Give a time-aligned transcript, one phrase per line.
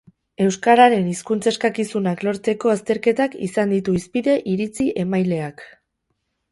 [0.43, 5.65] Euskararen hizkuntz eskakizunak lortzeko azterketak izan ditu hizpide iritzi-emaileak.